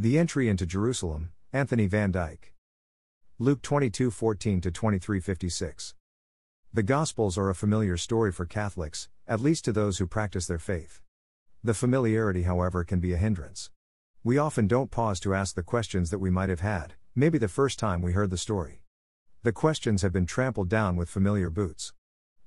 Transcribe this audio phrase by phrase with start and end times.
[0.00, 2.54] The entry into Jerusalem, Anthony Van Dyck.
[3.40, 5.94] Luke 22 14 23 56.
[6.72, 10.60] The Gospels are a familiar story for Catholics, at least to those who practice their
[10.60, 11.00] faith.
[11.64, 13.70] The familiarity, however, can be a hindrance.
[14.22, 17.48] We often don't pause to ask the questions that we might have had, maybe the
[17.48, 18.82] first time we heard the story.
[19.42, 21.92] The questions have been trampled down with familiar boots.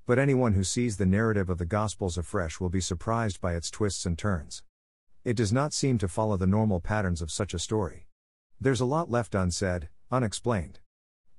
[0.06, 3.70] But anyone who sees the narrative of the Gospels afresh will be surprised by its
[3.70, 4.64] twists and turns.
[5.24, 8.08] It does not seem to follow the normal patterns of such a story.
[8.60, 10.80] There's a lot left unsaid, unexplained.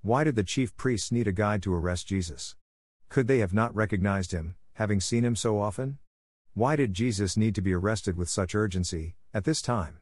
[0.03, 2.55] Why did the chief priests need a guide to arrest Jesus?
[3.09, 5.99] Could they have not recognized him, having seen him so often?
[6.55, 9.99] Why did Jesus need to be arrested with such urgency, at this time?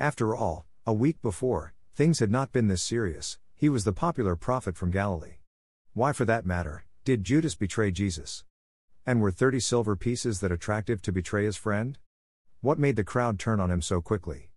[0.00, 4.34] After all, a week before, things had not been this serious, he was the popular
[4.34, 5.36] prophet from Galilee.
[5.94, 8.42] Why, for that matter, did Judas betray Jesus?
[9.06, 11.98] And were 30 silver pieces that attractive to betray his friend?
[12.62, 14.52] What made the crowd turn on him so quickly?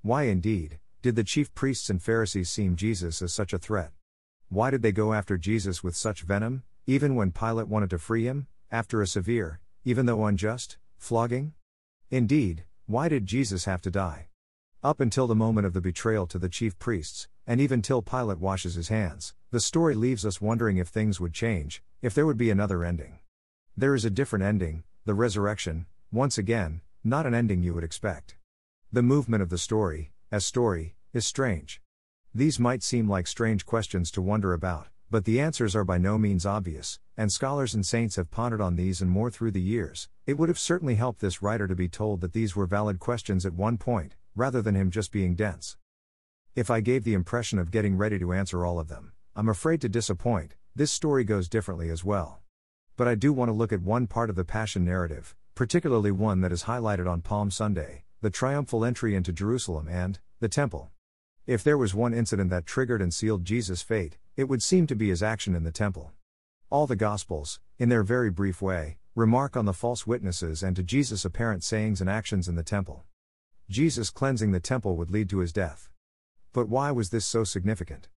[0.00, 3.92] Why, indeed, did the chief priests and Pharisees seem Jesus as such a threat?
[4.48, 8.24] Why did they go after Jesus with such venom, even when Pilate wanted to free
[8.24, 11.52] him, after a severe, even though unjust, flogging?
[12.10, 14.28] Indeed, why did Jesus have to die?
[14.82, 18.38] Up until the moment of the betrayal to the chief priests, and even till Pilate
[18.38, 22.38] washes his hands, the story leaves us wondering if things would change, if there would
[22.38, 23.18] be another ending.
[23.76, 28.36] There is a different ending, the resurrection, once again, not an ending you would expect.
[28.92, 31.80] The movement of the story, as story, is strange.
[32.34, 36.18] These might seem like strange questions to wonder about, but the answers are by no
[36.18, 40.08] means obvious, and scholars and saints have pondered on these and more through the years.
[40.26, 43.46] It would have certainly helped this writer to be told that these were valid questions
[43.46, 45.76] at one point, rather than him just being dense.
[46.54, 49.80] If I gave the impression of getting ready to answer all of them, I'm afraid
[49.80, 52.40] to disappoint, this story goes differently as well.
[52.96, 56.40] But I do want to look at one part of the Passion narrative, particularly one
[56.40, 60.90] that is highlighted on Palm Sunday the triumphal entry into Jerusalem and the Temple.
[61.46, 64.96] If there was one incident that triggered and sealed Jesus' fate, it would seem to
[64.96, 66.12] be his action in the temple.
[66.70, 70.82] All the Gospels, in their very brief way, remark on the false witnesses and to
[70.82, 73.04] Jesus' apparent sayings and actions in the temple.
[73.68, 75.90] Jesus cleansing the temple would lead to his death.
[76.54, 78.08] But why was this so significant?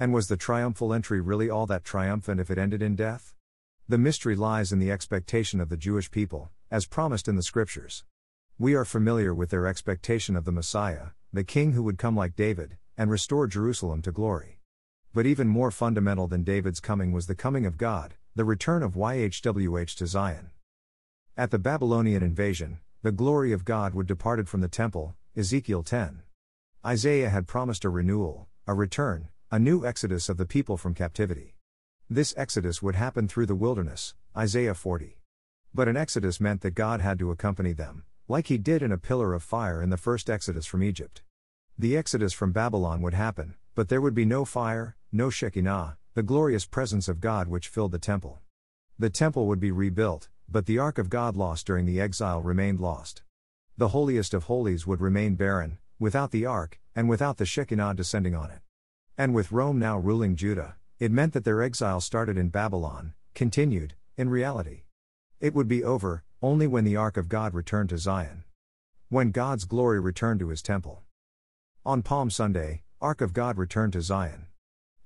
[0.00, 3.34] And was the triumphal entry really all that triumphant if it ended in death?
[3.86, 8.04] The mystery lies in the expectation of the Jewish people, as promised in the Scriptures.
[8.58, 12.36] We are familiar with their expectation of the Messiah, the king who would come like
[12.36, 14.60] David, and restore Jerusalem to glory.
[15.14, 18.94] But even more fundamental than David's coming was the coming of God, the return of
[18.94, 20.50] YHWH to Zion.
[21.36, 26.22] At the Babylonian invasion, the glory of God would departed from the temple, Ezekiel 10.
[26.84, 31.54] Isaiah had promised a renewal, a return, a new exodus of the people from captivity.
[32.10, 35.17] This exodus would happen through the wilderness, Isaiah 40.
[35.74, 38.98] But an exodus meant that God had to accompany them, like he did in a
[38.98, 41.22] pillar of fire in the first exodus from Egypt.
[41.78, 46.22] The exodus from Babylon would happen, but there would be no fire, no Shekinah, the
[46.22, 48.40] glorious presence of God which filled the temple.
[48.98, 52.80] The temple would be rebuilt, but the ark of God lost during the exile remained
[52.80, 53.22] lost.
[53.76, 58.34] The holiest of holies would remain barren, without the ark, and without the Shekinah descending
[58.34, 58.60] on it.
[59.16, 63.94] And with Rome now ruling Judah, it meant that their exile started in Babylon, continued,
[64.16, 64.82] in reality.
[65.40, 68.42] It would be over, only when the Ark of God returned to Zion.
[69.08, 71.04] When God's glory returned to his temple.
[71.86, 74.48] On Palm Sunday, Ark of God returned to Zion.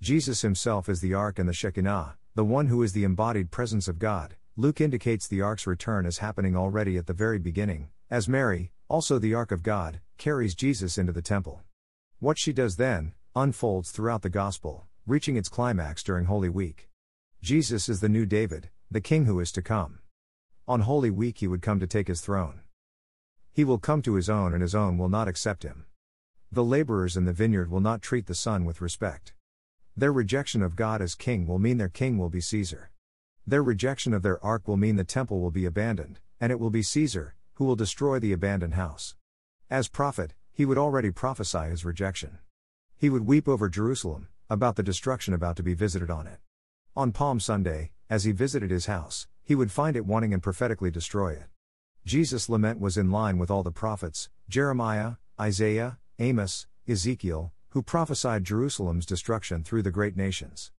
[0.00, 3.88] Jesus himself is the Ark and the Shekinah, the one who is the embodied presence
[3.88, 4.36] of God.
[4.56, 9.18] Luke indicates the Ark's return as happening already at the very beginning, as Mary, also
[9.18, 11.60] the Ark of God, carries Jesus into the temple.
[12.20, 16.88] What she does then, unfolds throughout the Gospel, reaching its climax during Holy Week.
[17.42, 19.98] Jesus is the new David, the King who is to come.
[20.68, 22.60] On Holy Week he would come to take his throne.
[23.52, 25.86] He will come to his own and his own will not accept him.
[26.52, 29.32] The laborers in the vineyard will not treat the Son with respect.
[29.96, 32.90] Their rejection of God as king will mean their king will be Caesar.
[33.44, 36.70] Their rejection of their ark will mean the temple will be abandoned, and it will
[36.70, 39.16] be Caesar, who will destroy the abandoned house.
[39.68, 42.38] As prophet, he would already prophesy his rejection.
[42.96, 46.38] He would weep over Jerusalem, about the destruction about to be visited on it.
[46.94, 50.90] On Palm Sunday, as he visited his house, he would find it wanting and prophetically
[50.90, 51.46] destroy it.
[52.04, 58.44] Jesus' lament was in line with all the prophets Jeremiah, Isaiah, Amos, Ezekiel, who prophesied
[58.44, 60.72] Jerusalem's destruction through the great nations.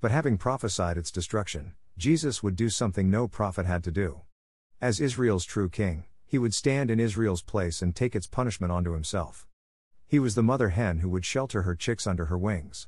[0.00, 4.22] But having prophesied its destruction, Jesus would do something no prophet had to do.
[4.80, 8.92] As Israel's true king, he would stand in Israel's place and take its punishment onto
[8.92, 9.48] himself.
[10.06, 12.86] He was the mother hen who would shelter her chicks under her wings.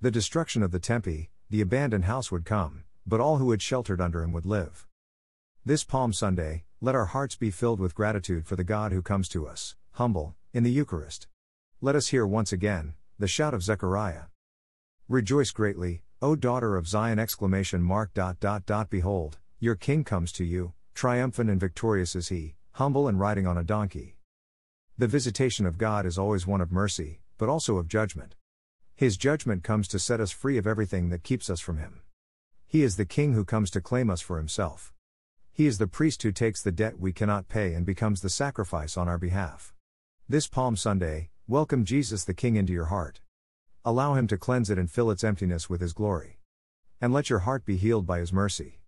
[0.00, 4.00] The destruction of the Tempe, the abandoned house would come, but all who had sheltered
[4.00, 4.86] under him would live.
[5.64, 9.28] This Palm Sunday, let our hearts be filled with gratitude for the God who comes
[9.30, 11.26] to us, humble, in the Eucharist.
[11.80, 14.24] Let us hear once again the shout of Zechariah.
[15.08, 17.18] Rejoice greatly, O daughter of Zion!
[17.18, 22.28] Exclamation mark dot dot dot Behold, your king comes to you, triumphant and victorious is
[22.28, 24.16] he, humble and riding on a donkey.
[24.98, 28.34] The visitation of God is always one of mercy, but also of judgment.
[28.94, 32.00] His judgment comes to set us free of everything that keeps us from him.
[32.68, 34.92] He is the king who comes to claim us for himself.
[35.52, 38.96] He is the priest who takes the debt we cannot pay and becomes the sacrifice
[38.96, 39.72] on our behalf.
[40.28, 43.20] This Palm Sunday, welcome Jesus the King into your heart.
[43.84, 46.40] Allow him to cleanse it and fill its emptiness with his glory.
[47.00, 48.80] And let your heart be healed by his mercy.